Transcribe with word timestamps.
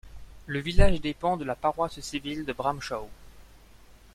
Le 0.47 0.57
village 0.57 0.99
dépend 0.99 1.37
de 1.37 1.45
la 1.45 1.53
paroisse 1.53 1.99
civile 1.99 2.43
de 2.43 2.53
Bramshaw. 2.53 3.07